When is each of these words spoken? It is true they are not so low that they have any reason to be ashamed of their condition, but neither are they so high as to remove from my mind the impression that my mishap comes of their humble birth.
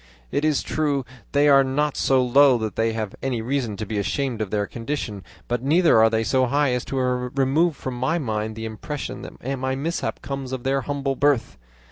It 0.31 0.43
is 0.43 0.63
true 0.63 1.05
they 1.31 1.47
are 1.47 1.63
not 1.63 1.95
so 1.95 2.23
low 2.23 2.57
that 2.57 2.75
they 2.75 2.93
have 2.93 3.13
any 3.21 3.39
reason 3.39 3.77
to 3.77 3.85
be 3.85 3.99
ashamed 3.99 4.41
of 4.41 4.49
their 4.49 4.65
condition, 4.65 5.23
but 5.47 5.61
neither 5.61 5.99
are 5.99 6.09
they 6.09 6.23
so 6.23 6.47
high 6.47 6.71
as 6.71 6.83
to 6.85 6.95
remove 6.97 7.75
from 7.77 7.93
my 7.99 8.17
mind 8.17 8.55
the 8.55 8.65
impression 8.65 9.21
that 9.21 9.59
my 9.59 9.75
mishap 9.75 10.23
comes 10.23 10.53
of 10.53 10.63
their 10.63 10.81
humble 10.81 11.15
birth. 11.15 11.55